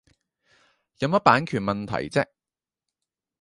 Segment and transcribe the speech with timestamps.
[0.97, 2.25] 有乜版權問題啫